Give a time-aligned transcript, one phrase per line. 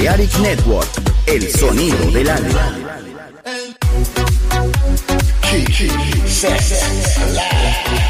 [0.00, 0.88] Balearic Network,
[1.26, 2.74] el sonido del alma.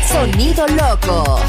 [0.09, 1.41] Sonido loco.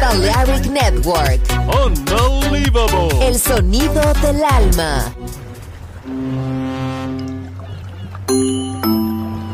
[0.00, 1.40] Balearic Network.
[1.84, 3.28] Unbelievable.
[3.28, 5.12] El sonido del alma.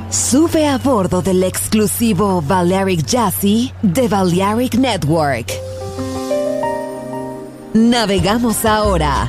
[0.08, 5.52] Sube a bordo del exclusivo Balearic Jazzy de Balearic Network.
[7.74, 9.28] Navegamos ahora.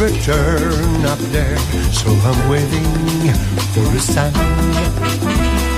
[0.00, 1.58] Return up there.
[1.92, 2.84] So I'm waiting
[3.72, 4.32] for a sign.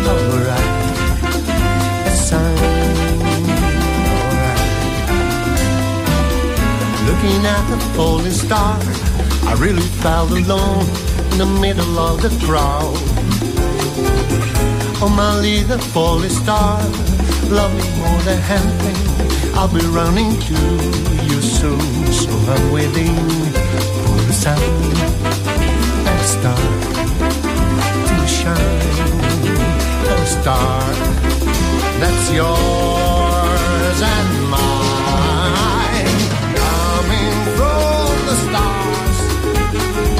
[0.06, 0.70] Alright,
[2.06, 2.58] a sign.
[4.14, 4.60] Alright.
[7.08, 8.78] Looking at the falling star,
[9.50, 10.86] I really felt alone
[11.32, 12.94] in the middle of the crowd.
[15.04, 16.80] Oh, my little falling star,
[17.50, 18.98] Love me more than anything.
[19.54, 20.58] I'll be running to
[21.28, 21.80] you soon.
[22.12, 23.14] So I'm waiting
[24.04, 24.58] for the sun
[26.10, 26.56] and star
[28.08, 28.82] to shine.
[30.12, 30.82] And star
[32.02, 36.18] that's yours and mine.
[36.64, 39.18] Coming from the stars,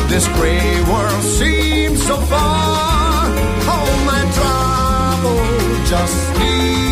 [0.09, 3.27] this gray world seems so far.
[3.73, 5.43] All my trouble
[5.87, 6.92] just leaves.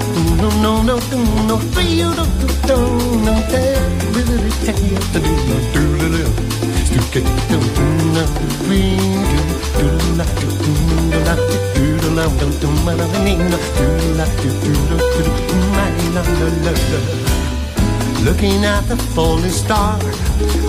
[18.23, 19.99] Looking at the falling star,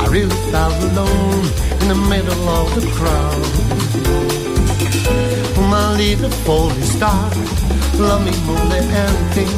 [0.00, 1.44] I really felt alone
[1.80, 3.71] in the middle of the crowd.
[5.72, 7.30] My little falling star,
[7.96, 9.48] love me more than anything.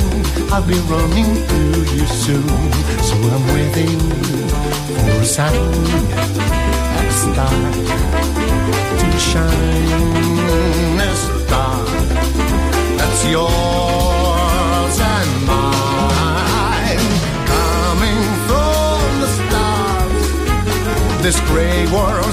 [0.53, 1.61] I'll be running to
[1.93, 2.73] you soon,
[3.03, 3.99] so I'm waiting
[4.95, 5.55] for a sign
[6.99, 7.59] at the star
[9.01, 11.01] to shine.
[11.01, 11.85] A star
[12.99, 17.07] that's yours and mine,
[17.53, 20.27] coming from the stars.
[21.25, 22.33] This gray world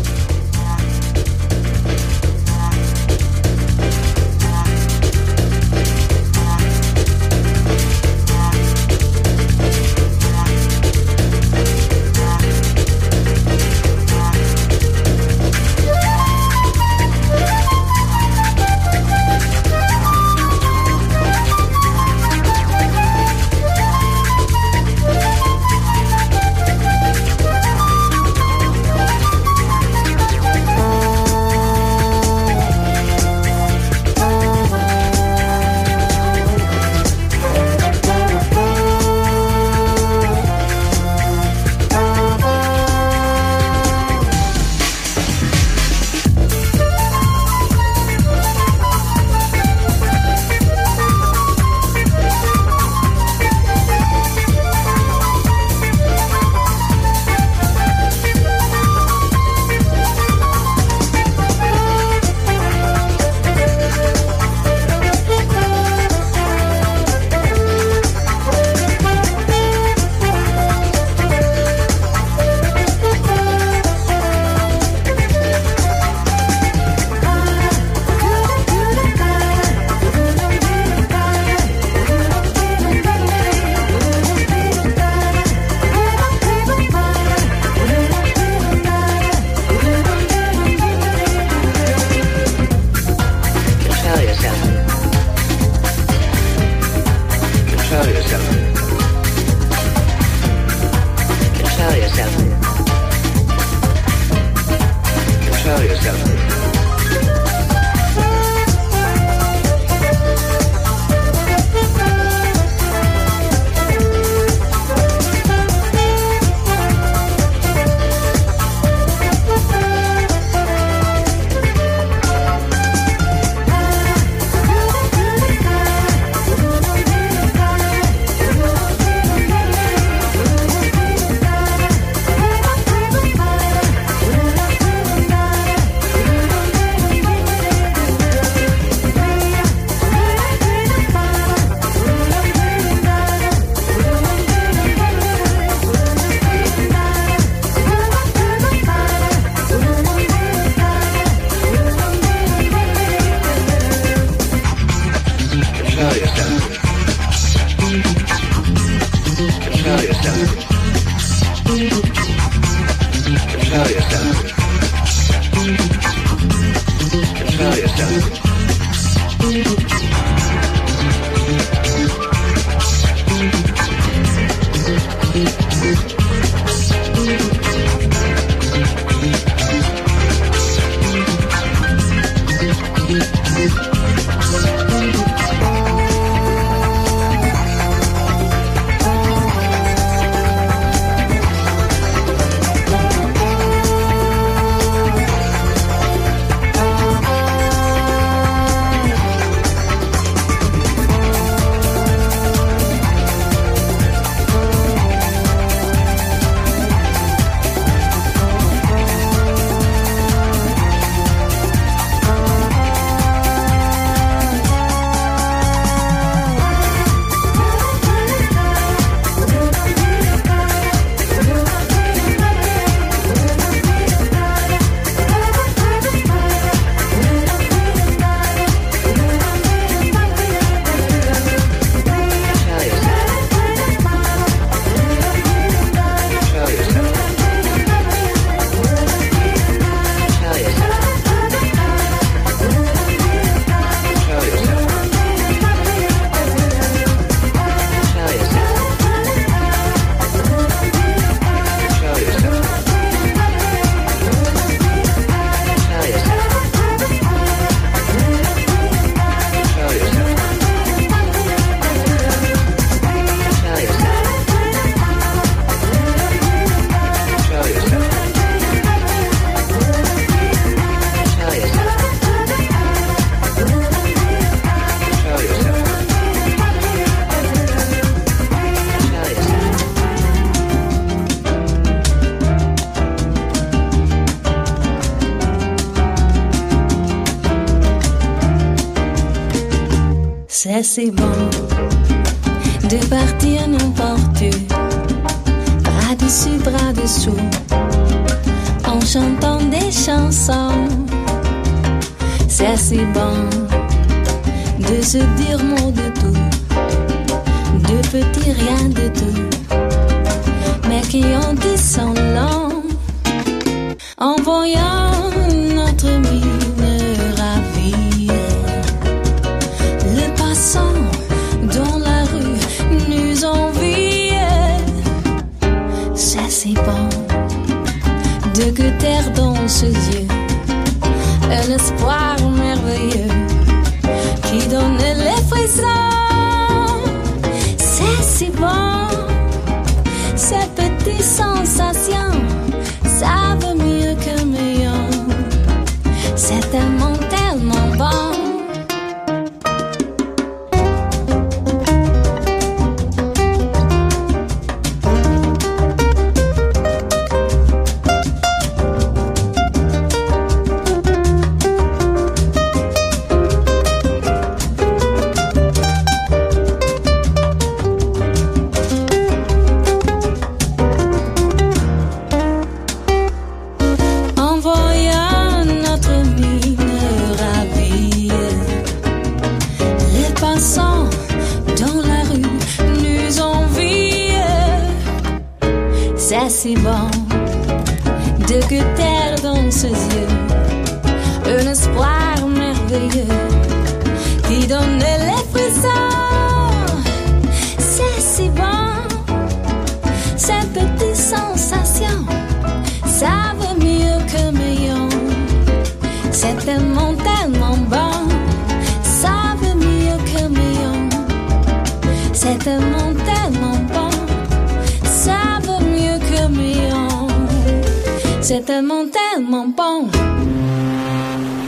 [419.11, 420.09] Tellement bon.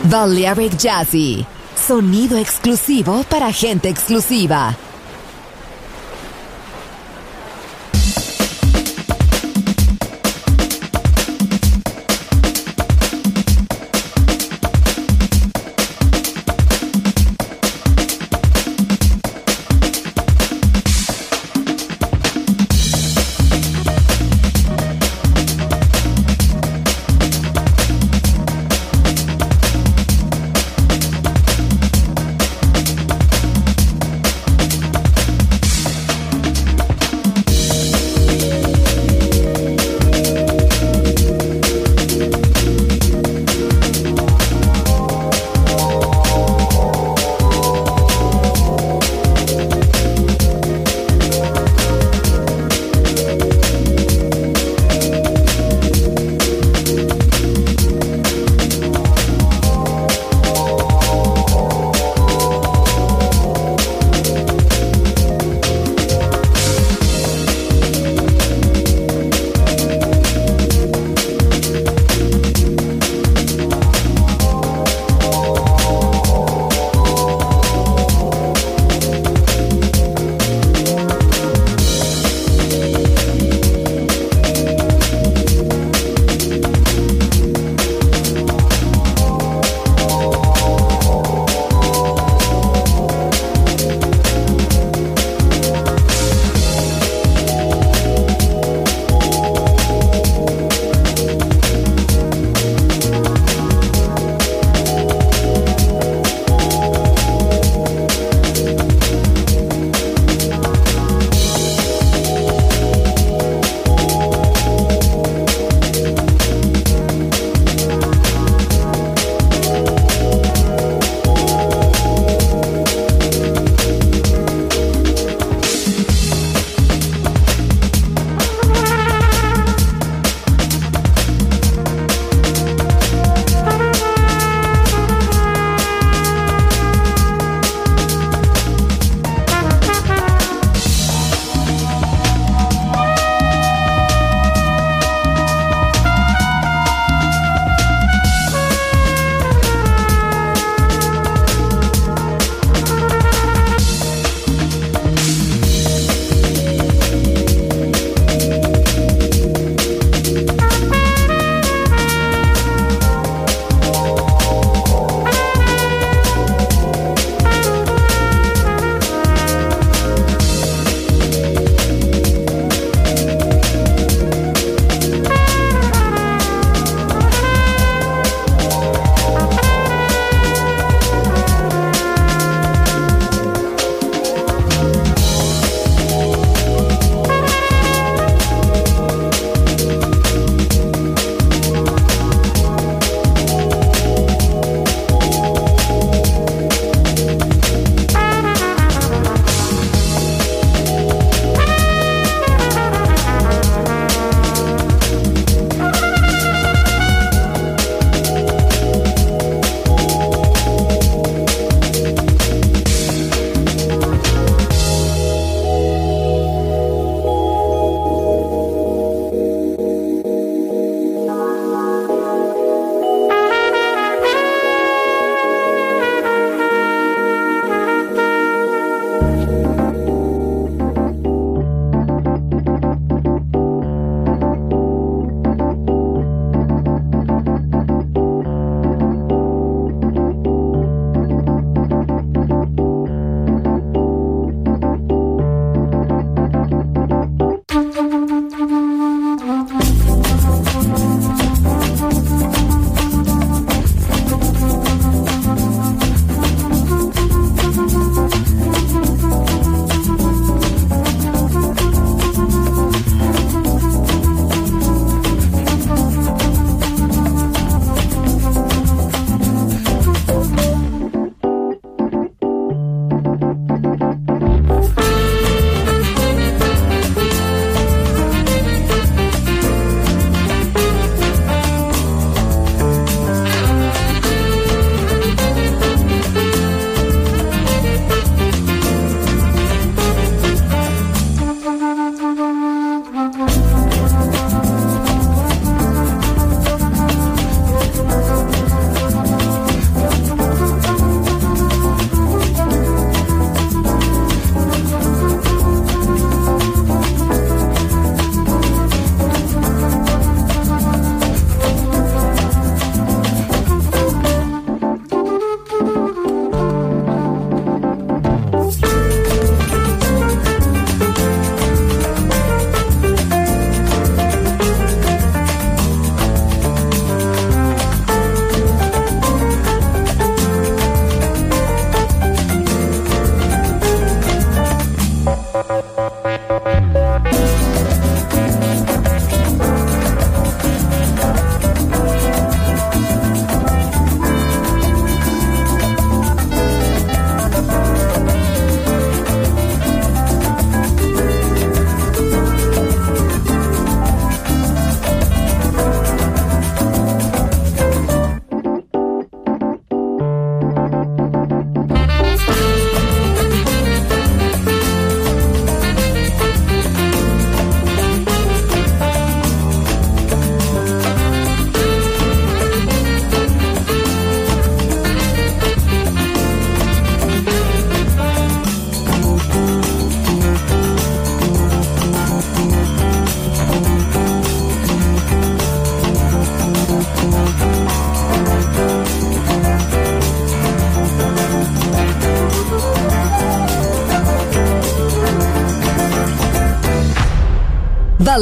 [0.05, 1.45] Balearic Jazzy.
[1.75, 4.75] Sonido exclusivo para gente exclusiva.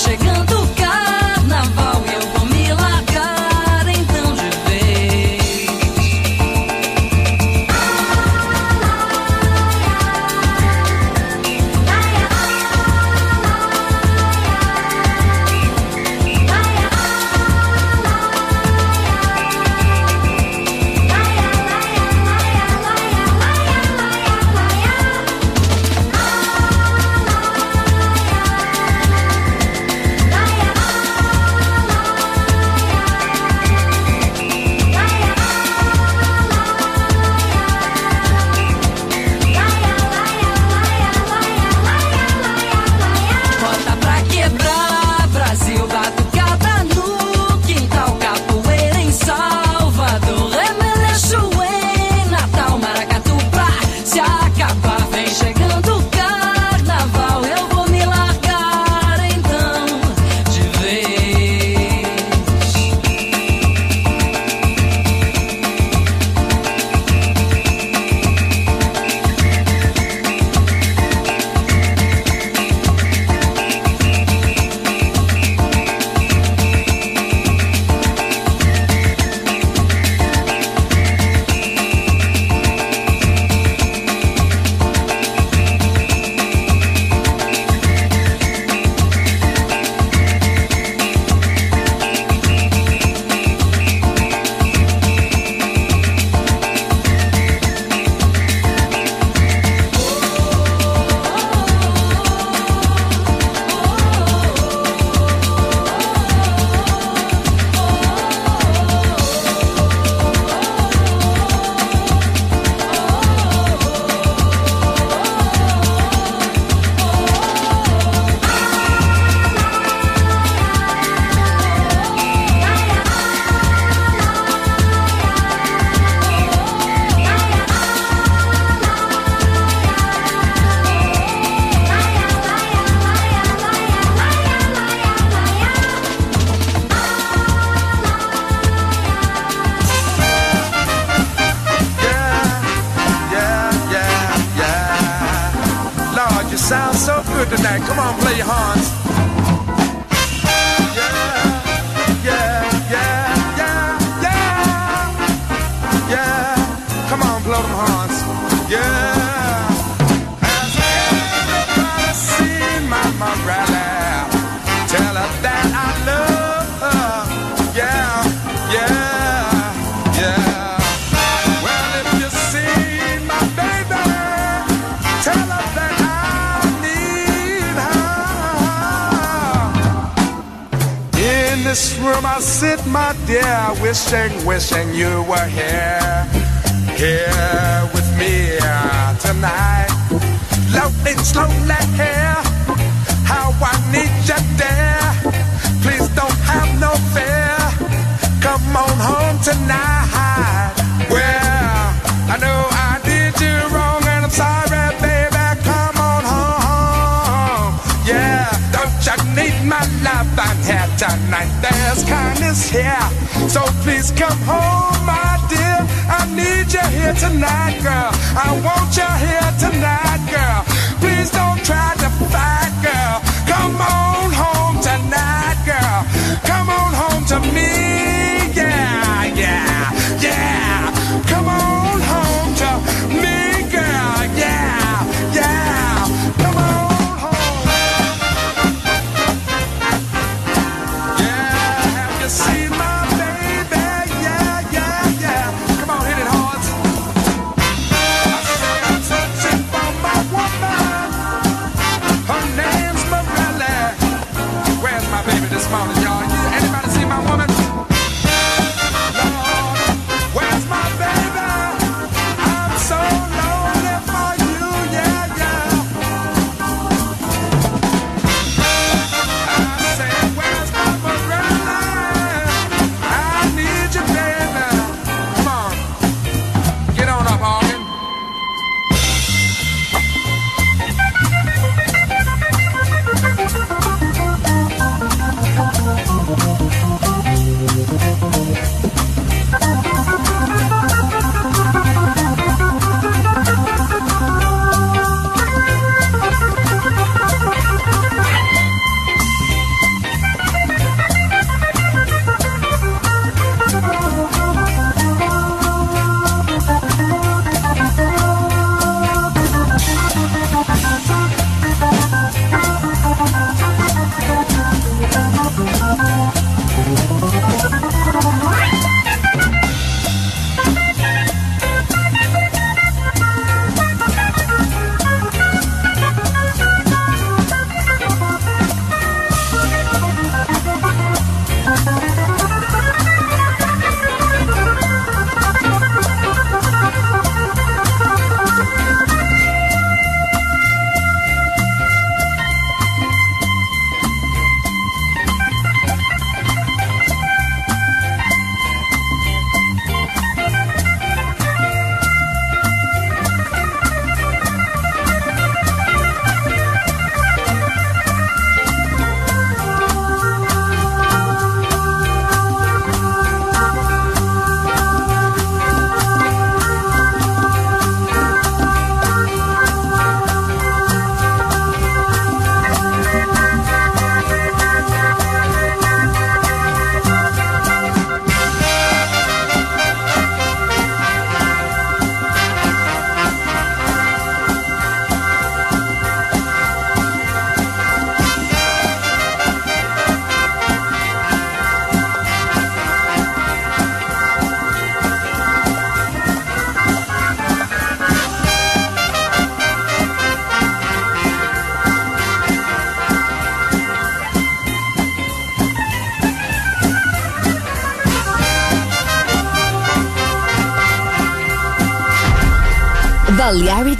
[0.00, 0.39] 谁更？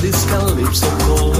[0.00, 1.39] This calypso called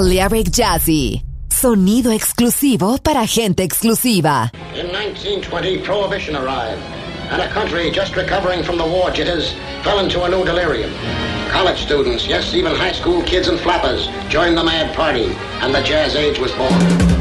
[0.00, 1.22] Balearic Jazzy.
[1.50, 4.50] Sonido exclusivo para gente exclusiva.
[4.74, 6.80] In 1920, Prohibition arrived,
[7.30, 9.52] and a country just recovering from the war jitters
[9.84, 10.90] fell into a new delirium.
[11.50, 15.82] College students, yes, even high school kids and flappers, joined the mad party, and the
[15.82, 17.19] jazz age was born.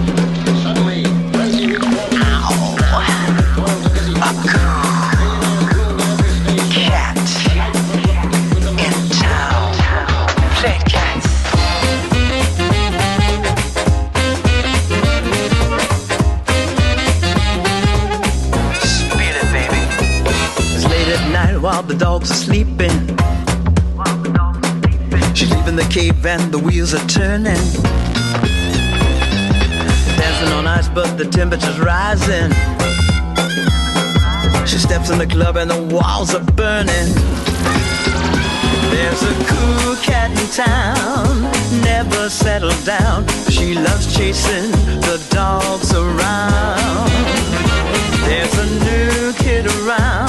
[30.94, 32.52] But the temperature's rising.
[34.66, 37.10] She steps in the club and the walls are burning.
[38.94, 41.42] There's a cool cat in town,
[41.82, 43.28] never settled down.
[43.50, 44.72] She loves chasing
[45.08, 47.10] the dogs around.
[48.26, 50.29] There's a new kid around,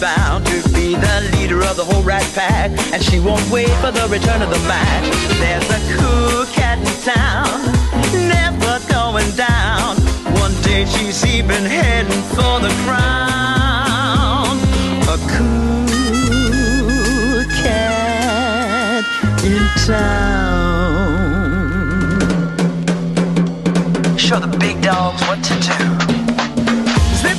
[0.00, 2.70] Bound to be the leader of the whole rat pack.
[2.92, 5.02] And she won't wait for the return of the Mac.
[5.38, 7.62] There's a cool cat in town,
[8.28, 9.96] never going down.
[10.40, 14.58] One day she's even heading for the crown.
[15.14, 19.04] A cool cat
[19.44, 21.02] in town.
[24.18, 25.60] Show the big dogs what to do.
[27.20, 27.38] Zip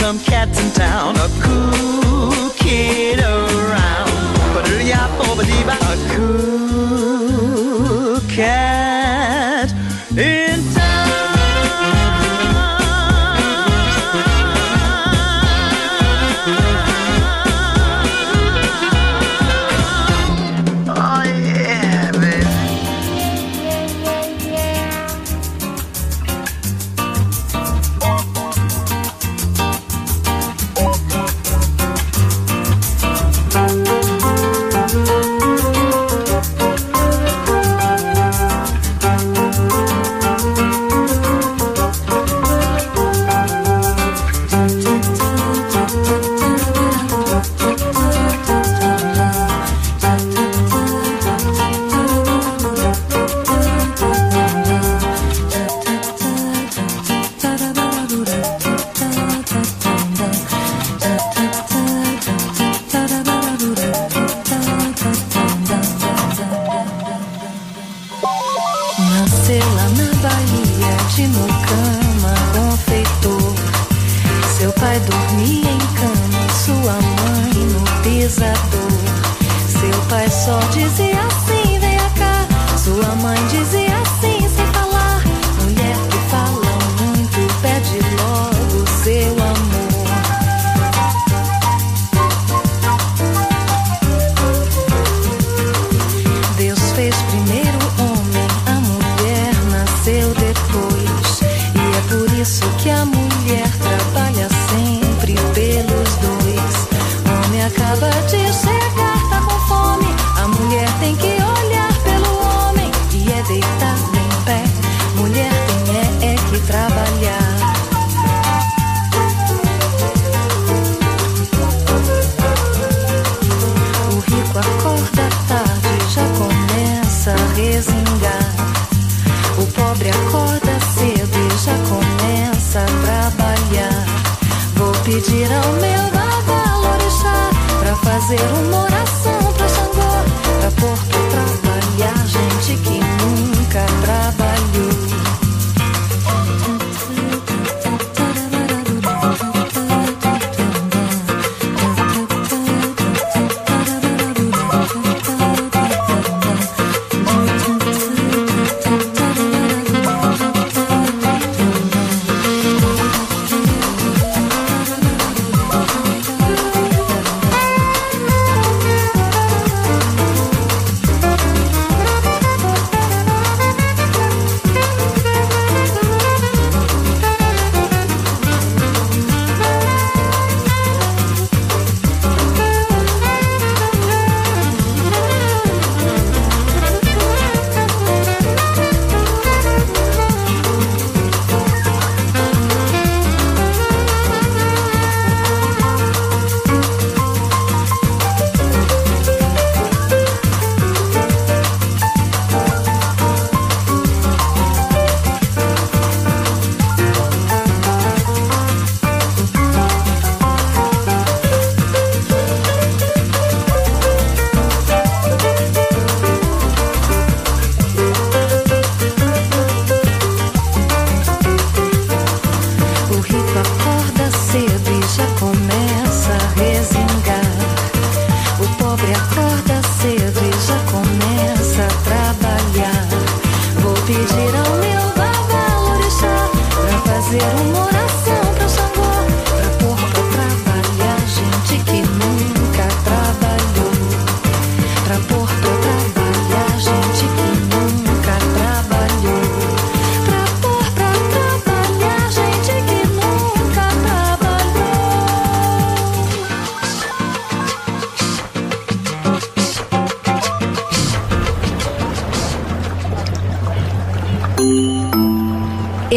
[0.00, 1.16] Some cats in town?
[1.16, 4.10] A cool kid around.
[4.54, 8.79] But yeah, over the a cool cat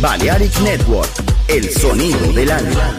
[0.00, 1.10] Balearic Network,
[1.48, 2.94] el sonido del alma.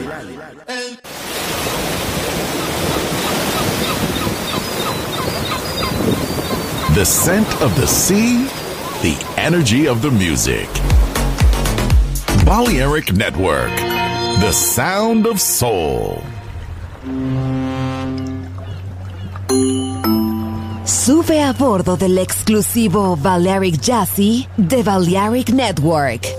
[6.94, 8.48] The scent of the sea,
[9.02, 10.68] the energy of the music.
[12.46, 13.74] Balearic Network,
[14.42, 16.22] the sound of soul.
[20.84, 26.39] Sube a bordo del exclusivo Balearic Jazzy de Balearic Network.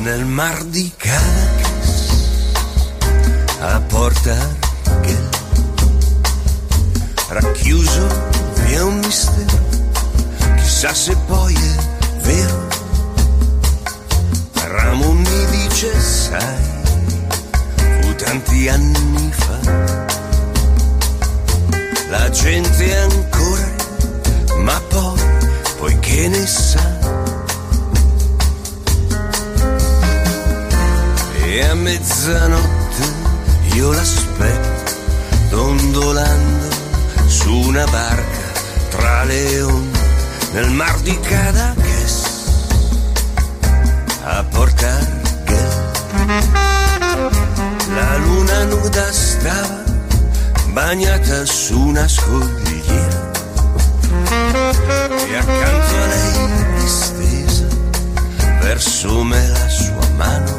[0.00, 2.08] Nel mar di Caracas
[3.60, 4.34] a Porta
[4.84, 5.28] Argel
[7.28, 8.06] racchiuso
[8.64, 9.58] vi è un mistero
[10.56, 12.68] chissà se poi è vero.
[14.54, 16.64] Ramon mi dice sai
[18.00, 19.58] fu tanti anni fa
[22.08, 23.74] la gente ancora
[24.64, 25.20] ma poi
[25.78, 26.99] poi che ne sa
[31.52, 33.12] E a mezzanotte
[33.74, 34.92] io l'aspetto
[35.48, 36.68] dondolando
[37.26, 38.52] su una barca
[38.90, 39.98] tra le onde
[40.52, 42.22] nel mar di Caracas
[44.22, 45.90] a Porta Argel.
[47.96, 49.82] La luna nuda stava
[50.68, 53.30] bagnata su una scogliera
[55.28, 57.66] e accanto a lei distesa
[58.60, 60.49] verso me la sua mano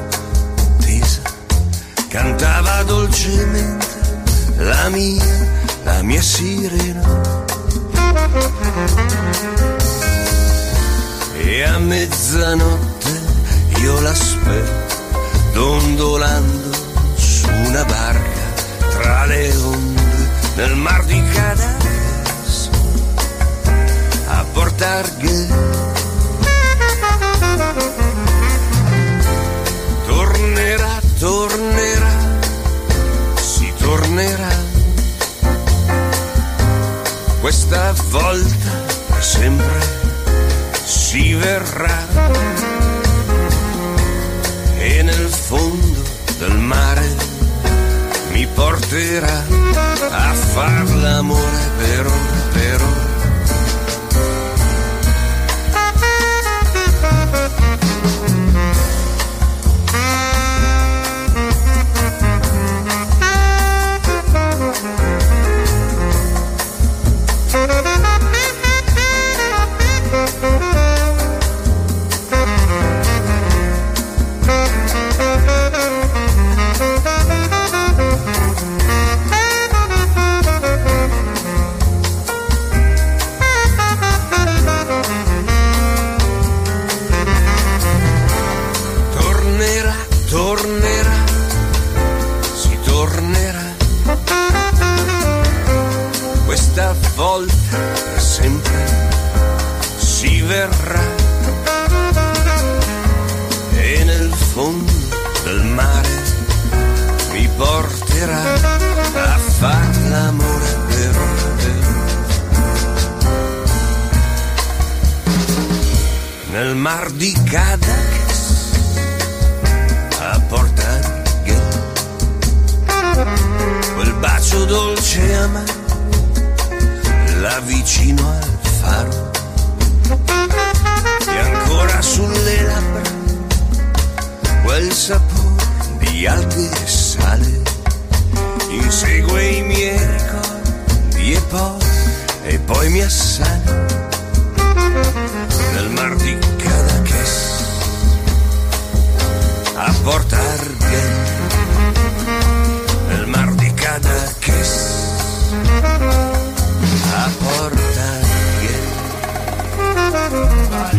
[2.11, 3.87] cantava dolcemente
[4.57, 5.23] la mia,
[5.83, 7.45] la mia sirena.
[11.37, 13.21] E a mezzanotte
[13.77, 14.95] io l'aspetto
[15.53, 16.71] dondolando
[17.15, 18.45] su una barca
[18.89, 22.69] tra le onde nel mar di Caracas
[24.27, 25.01] a Porta
[37.41, 39.79] Questa volta sempre
[40.85, 42.07] si verrà.
[44.77, 46.03] E nel fondo
[46.37, 47.15] del mare
[48.31, 49.43] mi porterà
[50.11, 53.00] a far l'amore per ora, per ora.